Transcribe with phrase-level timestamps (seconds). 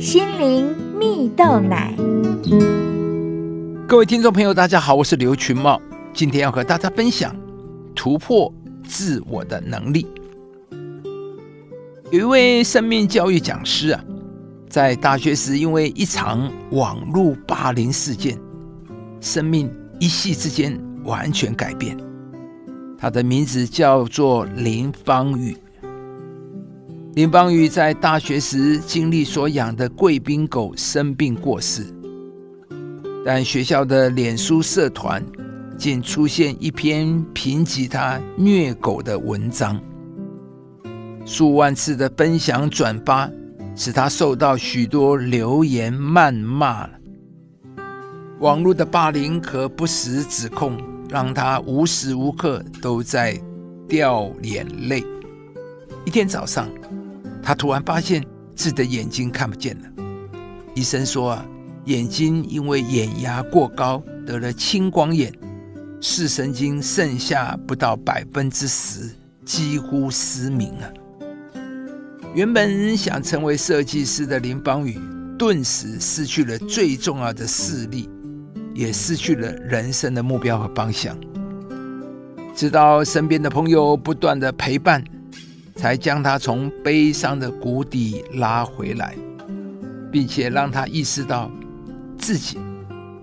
[0.00, 1.94] 心灵蜜豆奶。
[3.86, 5.78] 各位听众朋友，大家好，我是刘群茂，
[6.14, 7.36] 今天要和大家分享
[7.94, 8.50] 突破
[8.82, 10.06] 自我的能力。
[12.10, 14.02] 有一位生命教育讲师啊，
[14.70, 18.38] 在大学时因为一场网络霸凌事件，
[19.20, 21.94] 生命一夕之间完全改变。
[22.96, 25.54] 他的名字叫做林芳宇。
[27.14, 31.84] 林邦宇在大学时经历所养的贵宾狗生病过世，
[33.26, 35.20] 但学校的脸书社团
[35.76, 39.80] 竟出现一篇评级他虐狗的文章，
[41.26, 43.28] 数万次的分享转发，
[43.74, 46.88] 使他受到许多流言谩骂。
[48.38, 53.36] 网络的霸凌和不实指控，让他无时无刻都在
[53.88, 55.04] 掉眼泪。
[56.04, 56.68] 一天早上。
[57.42, 59.88] 他突然发现自己的眼睛看不见了。
[60.74, 61.46] 医生说啊，
[61.86, 65.32] 眼睛因为眼压过高得了青光眼，
[66.00, 69.10] 视神经剩下不到百分之十，
[69.44, 70.92] 几乎失明了。
[72.34, 75.00] 原本想成为设计师的林邦宇，
[75.36, 78.08] 顿时失去了最重要的视力，
[78.72, 81.18] 也失去了人生的目标和方向。
[82.54, 85.02] 直到身边的朋友不断的陪伴。
[85.80, 89.14] 才将他从悲伤的谷底拉回来，
[90.12, 91.50] 并且让他意识到
[92.18, 92.58] 自己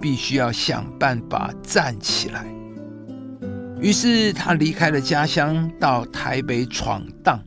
[0.02, 2.48] 必须要想办法站起来。
[3.80, 7.40] 于是他离开了家乡，到台北闯荡。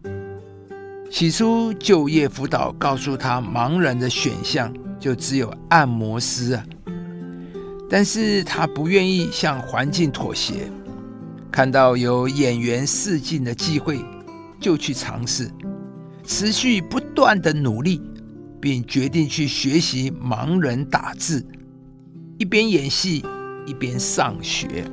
[1.11, 6.65] 起初就业辅导告诉他，盲人的选项就只有按摩师啊。
[7.91, 10.71] 但是他不愿意向环境妥协，
[11.51, 13.99] 看到有演员试镜的机会。
[14.61, 15.51] 就去尝试，
[16.23, 18.01] 持续不断的努力，
[18.61, 21.45] 并决定去学习盲人打字，
[22.39, 23.25] 一边演戏
[23.67, 24.85] 一边上学。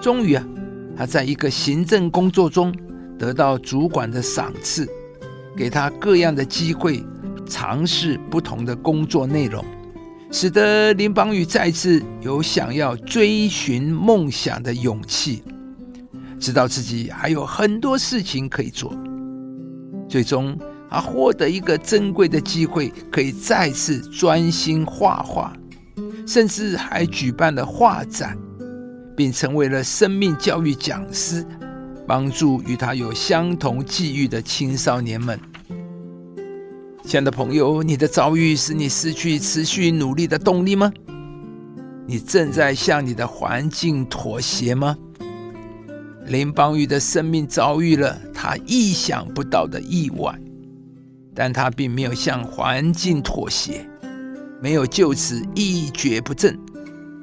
[0.00, 0.44] 终于啊，
[0.96, 2.74] 他在一个行政工作中
[3.18, 4.88] 得到主管的赏赐，
[5.56, 7.04] 给他各样的机会，
[7.46, 9.64] 尝试不同的工作内容，
[10.32, 15.42] 使得林邦宇再次有想要追寻梦想的勇气。
[16.40, 18.96] 知道自己还有很多事情可以做，
[20.08, 20.58] 最终
[20.88, 25.52] 他获得一个珍贵的机会，可以再次专心画画，
[26.26, 28.38] 甚至还举办了画展，
[29.14, 31.46] 并成为了生命教育讲师，
[32.06, 35.38] 帮助与他有相同际遇的青少年们。
[37.04, 40.90] 亲爱的朋友，你的遭遇使你失去持续努力的动力吗？
[42.06, 44.96] 你正在向你的环境妥协吗？
[46.30, 50.32] 林邦宇的生命遭遇了他意想不到的意外，
[51.34, 53.84] 但他并没有向环境妥协，
[54.62, 56.56] 没有就此一蹶不振，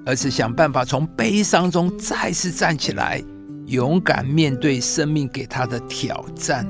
[0.06, 3.24] 而是想办法从悲伤中再次站起来，
[3.68, 6.68] 勇敢面对生命给他的挑战。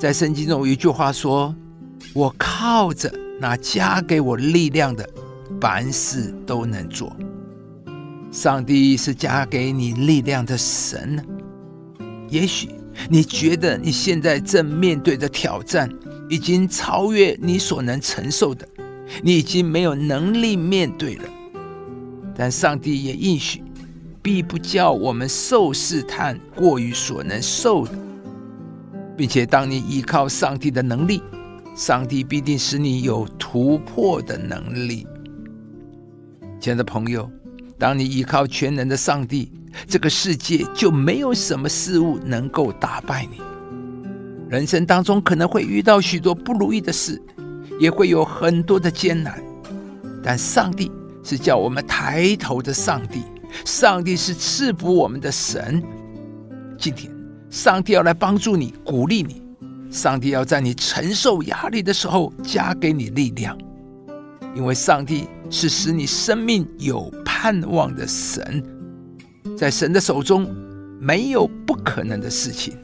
[0.00, 1.54] 在圣经中有一句话说
[2.12, 3.08] ：“我靠着
[3.40, 5.08] 那加给我力量的，
[5.60, 7.16] 凡事都能做。”
[8.30, 11.24] 上帝是加给你力量的神。
[12.28, 12.68] 也许
[13.08, 15.90] 你觉得你现在正面对的挑战
[16.28, 18.66] 已经超越你所能承受的，
[19.22, 21.24] 你已经没有能力面对了。
[22.36, 23.64] 但上帝也应许，
[24.22, 27.92] 必不叫我们受试探过于所能受的，
[29.16, 31.20] 并且当你依靠上帝的能力，
[31.74, 35.04] 上帝必定使你有突破的能力。
[36.60, 37.28] 亲爱的朋友。
[37.80, 39.50] 当你依靠全能的上帝，
[39.88, 43.40] 这个世界就没有什么事物能够打败你。
[44.50, 47.20] 人生当中可能会遇到许多不如意的事，
[47.80, 49.42] 也会有很多的艰难，
[50.22, 50.92] 但上帝
[51.24, 53.22] 是叫我们抬头的上帝，
[53.64, 55.82] 上帝是赐福我们的神。
[56.76, 57.10] 今天，
[57.48, 59.42] 上帝要来帮助你，鼓励你，
[59.90, 63.56] 上帝要在你承受压力的时候加给你力量，
[64.54, 67.12] 因为上帝是使你生命有。
[67.42, 68.62] 盼望的神，
[69.56, 70.46] 在神的手中
[71.00, 72.76] 没有不可能的事情。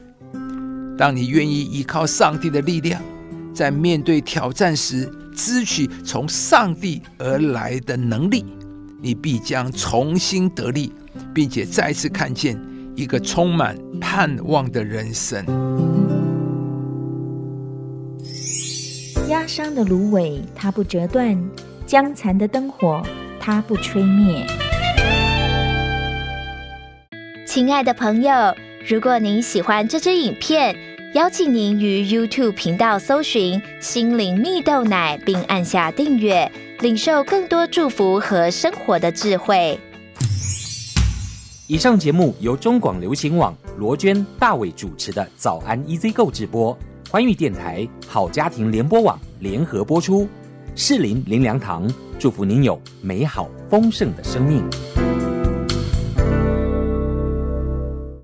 [0.97, 2.99] 当你愿意依靠上帝的力量，
[3.53, 8.43] 在面对挑战时，支取从上帝而来的能力，
[8.99, 10.91] 你必将重新得力，
[11.35, 12.59] 并且再次看见
[12.95, 15.45] 一个充满盼望的人生。
[19.27, 21.35] 压伤的芦苇，它不折断；
[21.85, 23.03] 将残的灯火。
[23.41, 24.45] 它不吹灭。
[27.45, 28.55] 亲爱的朋友，
[28.87, 30.75] 如果您喜欢这支影片，
[31.13, 39.77] 邀请您于 YouTube 频道搜寻“心灵蜜豆奶”，并按下订阅，领受更多祝福和生活的智慧。
[41.67, 46.77] 以上节目由中广流行网罗娟、大伟主持的《早安 EZ 购》直播，
[47.09, 50.27] 欢迎电台、好家庭联播网联合播出。
[50.75, 51.89] 适林林良堂
[52.19, 54.96] 祝福您有美好丰盛的生命。